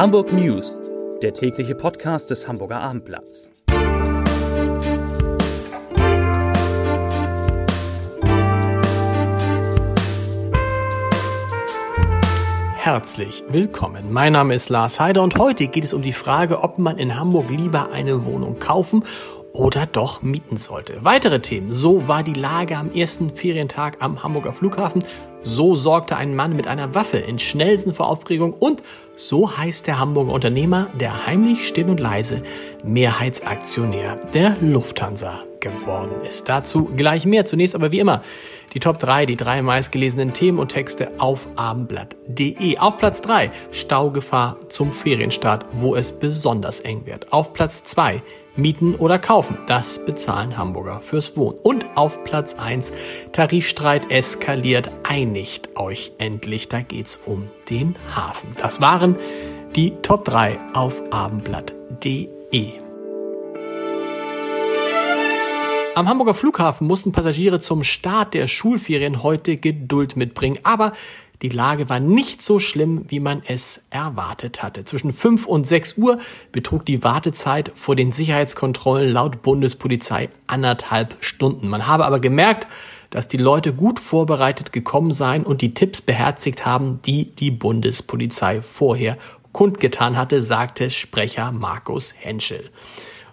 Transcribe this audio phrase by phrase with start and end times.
[0.00, 0.80] Hamburg News,
[1.20, 3.50] der tägliche Podcast des Hamburger Abendblatts.
[12.76, 14.10] Herzlich willkommen.
[14.10, 17.20] Mein Name ist Lars Heider und heute geht es um die Frage, ob man in
[17.20, 19.04] Hamburg lieber eine Wohnung kaufen
[19.52, 21.04] oder doch mieten sollte.
[21.04, 21.74] Weitere Themen.
[21.74, 25.04] So war die Lage am ersten Ferientag am Hamburger Flughafen.
[25.42, 28.82] So sorgte ein Mann mit einer Waffe in Schnellsen vor Aufregung und
[29.16, 32.42] so heißt der Hamburger Unternehmer, der heimlich still und leise
[32.84, 36.48] Mehrheitsaktionär der Lufthansa geworden ist.
[36.48, 37.44] Dazu gleich mehr.
[37.44, 38.22] Zunächst aber wie immer
[38.72, 42.78] die Top 3, die drei meistgelesenen Themen und Texte auf abendblatt.de.
[42.78, 47.32] Auf Platz 3 Staugefahr zum Ferienstart, wo es besonders eng wird.
[47.32, 48.22] Auf Platz 2
[48.56, 51.58] Mieten oder kaufen, das bezahlen Hamburger fürs Wohnen.
[51.62, 52.92] Und auf Platz 1
[53.32, 58.48] Tarifstreit eskaliert, einigt euch endlich, da geht's um den Hafen.
[58.58, 59.16] Das waren
[59.76, 62.72] die Top 3 auf abendblatt.de.
[65.94, 70.92] Am Hamburger Flughafen mussten Passagiere zum Start der Schulferien heute Geduld mitbringen, aber
[71.42, 74.84] die Lage war nicht so schlimm, wie man es erwartet hatte.
[74.84, 76.18] Zwischen 5 und 6 Uhr
[76.52, 81.68] betrug die Wartezeit vor den Sicherheitskontrollen laut Bundespolizei anderthalb Stunden.
[81.68, 82.68] Man habe aber gemerkt,
[83.08, 88.60] dass die Leute gut vorbereitet gekommen seien und die Tipps beherzigt haben, die die Bundespolizei
[88.60, 89.16] vorher
[89.52, 92.68] kundgetan hatte, sagte Sprecher Markus Henschel.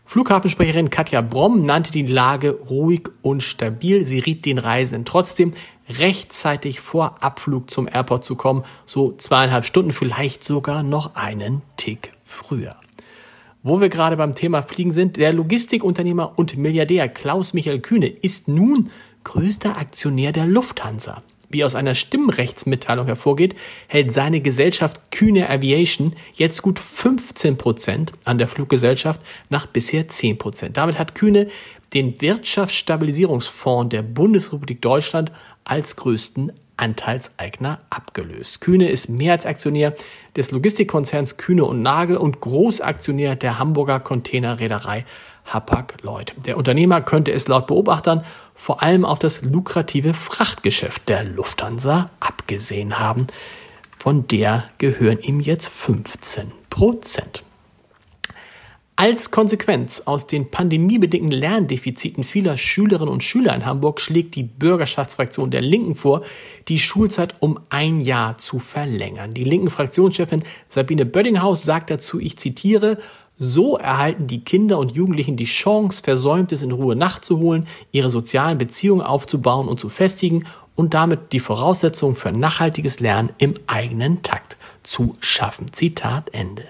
[0.06, 4.06] Flughafensprecherin Katja Bromm nannte die Lage ruhig und stabil.
[4.06, 5.54] Sie riet den Reisenden trotzdem,
[5.90, 12.12] rechtzeitig vor Abflug zum Airport zu kommen, so zweieinhalb Stunden, vielleicht sogar noch einen Tick
[12.22, 12.76] früher.
[13.64, 18.48] Wo wir gerade beim Thema Fliegen sind, der Logistikunternehmer und Milliardär Klaus Michael Kühne ist
[18.48, 18.92] nun
[19.24, 21.22] größter Aktionär der Lufthansa.
[21.50, 23.56] Wie aus einer Stimmrechtsmitteilung hervorgeht,
[23.88, 30.38] hält seine Gesellschaft Kühne Aviation jetzt gut 15 Prozent an der Fluggesellschaft nach bisher 10
[30.38, 30.76] Prozent.
[30.76, 31.48] Damit hat Kühne
[31.94, 35.32] den Wirtschaftsstabilisierungsfonds der Bundesrepublik Deutschland
[35.68, 38.62] als größten Anteilseigner abgelöst.
[38.62, 39.94] Kühne ist Mehrheitsaktionär
[40.36, 45.06] des Logistikkonzerns Kühne und Nagel und Großaktionär der Hamburger Containerreederei
[45.46, 46.36] Hapag-Lloyd.
[46.46, 48.24] Der Unternehmer könnte es laut Beobachtern
[48.54, 53.28] vor allem auf das lukrative Frachtgeschäft der Lufthansa abgesehen haben.
[53.98, 57.44] Von der gehören ihm jetzt 15 Prozent.
[59.00, 65.52] Als Konsequenz aus den pandemiebedingten Lerndefiziten vieler Schülerinnen und Schüler in Hamburg schlägt die Bürgerschaftsfraktion
[65.52, 66.24] der Linken vor,
[66.68, 69.36] die Schulzeit um ein Jahr zu verlängern.
[69.36, 72.98] Die linken Fraktionschefin Sabine Böddinghaus sagt dazu, ich zitiere,
[73.38, 79.04] so erhalten die Kinder und Jugendlichen die Chance, Versäumtes in Ruhe nachzuholen, ihre sozialen Beziehungen
[79.04, 85.16] aufzubauen und zu festigen und damit die Voraussetzungen für nachhaltiges Lernen im eigenen Takt zu
[85.20, 85.72] schaffen.
[85.72, 86.64] Zitat Ende.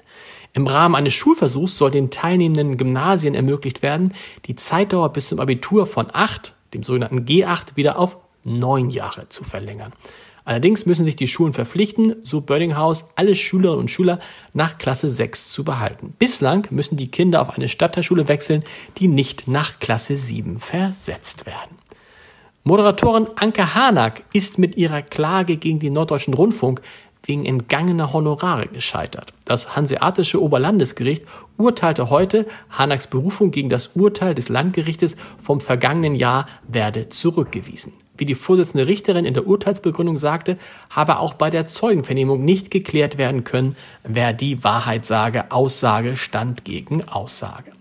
[0.58, 4.16] Im Rahmen eines Schulversuchs soll den teilnehmenden Gymnasien ermöglicht werden,
[4.48, 9.44] die Zeitdauer bis zum Abitur von acht, dem sogenannten G8, wieder auf neun Jahre zu
[9.44, 9.94] verlängern.
[10.46, 14.20] Allerdings müssen sich die Schulen verpflichten, so Bördinghaus, alle Schülerinnen und Schüler
[14.56, 16.16] nach Klasse 6 zu behalten.
[16.18, 18.64] Bislang müssen die Kinder auf eine Stadtteilschule wechseln,
[18.98, 21.78] die nicht nach Klasse 7 versetzt werden.
[22.68, 26.82] Moderatorin Anke Hanak ist mit ihrer Klage gegen den Norddeutschen Rundfunk
[27.28, 29.34] wegen entgangener Honorare gescheitert.
[29.46, 31.24] Das Hanseatische Oberlandesgericht
[31.58, 37.94] urteilte heute, Hanaks Berufung gegen das Urteil des Landgerichtes vom vergangenen Jahr werde zurückgewiesen.
[38.18, 40.58] Wie die Vorsitzende Richterin in der Urteilsbegründung sagte,
[40.90, 45.52] habe auch bei der Zeugenvernehmung nicht geklärt werden können, wer die Wahrheit sage.
[45.52, 47.72] Aussage stand gegen Aussage.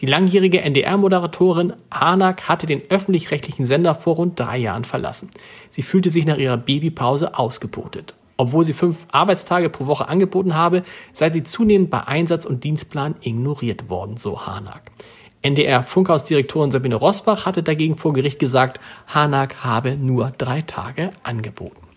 [0.00, 5.28] Die langjährige NDR-Moderatorin Hanak hatte den öffentlich-rechtlichen Sender vor rund drei Jahren verlassen.
[5.68, 8.14] Sie fühlte sich nach ihrer Babypause ausgeputet.
[8.40, 13.16] Obwohl sie fünf Arbeitstage pro Woche angeboten habe, sei sie zunehmend bei Einsatz und Dienstplan
[13.20, 14.80] ignoriert worden, so Hanak.
[15.42, 21.89] NDR-Funkhausdirektorin Sabine Rosbach hatte dagegen vor Gericht gesagt, Hanak habe nur drei Tage angeboten.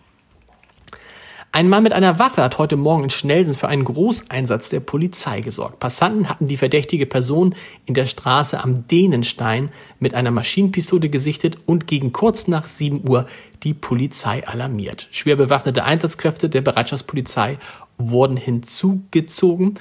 [1.54, 5.40] Ein Mann mit einer Waffe hat heute Morgen in Schnellsen für einen Großeinsatz der Polizei
[5.40, 5.78] gesorgt.
[5.78, 7.54] Passanten hatten die verdächtige Person
[7.86, 9.70] in der Straße am Dänenstein
[10.00, 13.28] mit einer Maschinenpistole gesichtet und gegen kurz nach 7 Uhr
[13.62, 15.06] die Polizei alarmiert.
[15.12, 17.58] Schwer bewaffnete Einsatzkräfte der Bereitschaftspolizei
[17.98, 19.78] wurden hinzugezogen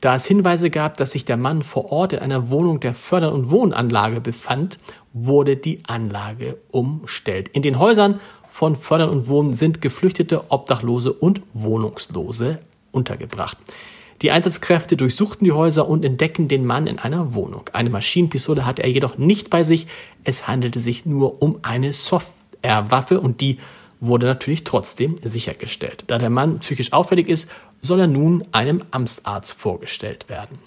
[0.00, 3.32] da es Hinweise gab, dass sich der Mann vor Ort in einer Wohnung der Förder-
[3.32, 4.78] und Wohnanlage befand,
[5.12, 7.48] wurde die Anlage umstellt.
[7.48, 12.60] In den Häusern von Fördern und Wohnen sind Geflüchtete, Obdachlose und Wohnungslose
[12.92, 13.58] untergebracht.
[14.22, 17.68] Die Einsatzkräfte durchsuchten die Häuser und entdecken den Mann in einer Wohnung.
[17.72, 19.86] Eine Maschinenpistole hatte er jedoch nicht bei sich.
[20.24, 23.58] Es handelte sich nur um eine Softwarewaffe und die
[24.00, 26.04] wurde natürlich trotzdem sichergestellt.
[26.06, 27.50] Da der Mann psychisch auffällig ist,
[27.82, 30.58] soll er nun einem Amtsarzt vorgestellt werden.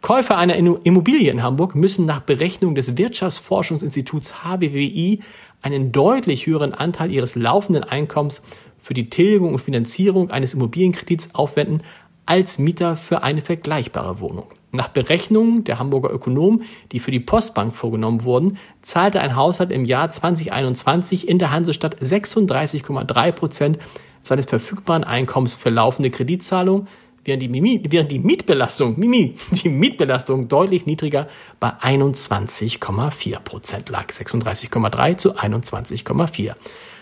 [0.00, 5.20] Käufer einer Immobilie in Hamburg müssen nach Berechnung des Wirtschaftsforschungsinstituts HWWI
[5.62, 8.42] einen deutlich höheren Anteil ihres laufenden Einkommens
[8.76, 11.82] für die Tilgung und Finanzierung eines Immobilienkredits aufwenden
[12.26, 14.46] als Mieter für eine vergleichbare Wohnung.
[14.74, 19.84] Nach Berechnungen der Hamburger Ökonomen, die für die Postbank vorgenommen wurden, zahlte ein Haushalt im
[19.84, 23.78] Jahr 2021 in der Hansestadt 36,3 Prozent
[24.22, 26.88] seines verfügbaren Einkommens für laufende Kreditzahlungen,
[27.24, 31.28] während die, während die Mietbelastung, Mimi, die Mietbelastung deutlich niedriger
[31.60, 34.08] bei 21,4 Prozent lag.
[34.08, 36.54] 36,3 zu 21,4.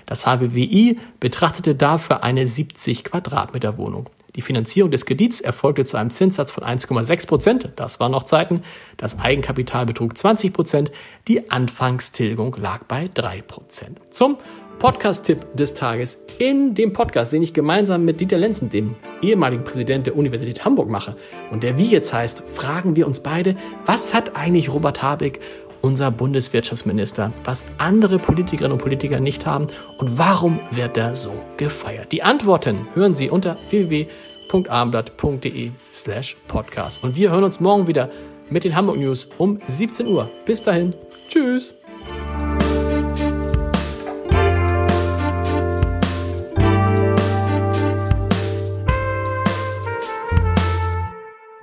[0.04, 4.10] Das HWWI betrachtete dafür eine 70 Quadratmeter Wohnung.
[4.34, 7.68] Die Finanzierung des Kredits erfolgte zu einem Zinssatz von 1,6 Prozent.
[7.76, 8.62] Das waren noch Zeiten.
[8.96, 10.92] Das Eigenkapital betrug 20 Prozent.
[11.28, 14.00] Die Anfangstilgung lag bei 3 Prozent.
[14.10, 14.38] Zum
[14.78, 16.18] Podcast-Tipp des Tages.
[16.38, 20.88] In dem Podcast, den ich gemeinsam mit Dieter Lenzen, dem ehemaligen Präsident der Universität Hamburg,
[20.88, 21.14] mache
[21.50, 23.54] und der wie jetzt heißt, fragen wir uns beide,
[23.86, 25.40] was hat eigentlich Robert Habeck
[25.82, 29.66] unser Bundeswirtschaftsminister, was andere Politikerinnen und Politiker nicht haben
[29.98, 32.10] und warum wird er so gefeiert?
[32.12, 37.04] Die Antworten hören Sie unter www.abendblatt.de slash podcast.
[37.04, 38.08] Und wir hören uns morgen wieder
[38.48, 40.30] mit den Hamburg News um 17 Uhr.
[40.46, 40.94] Bis dahin,
[41.28, 41.74] tschüss.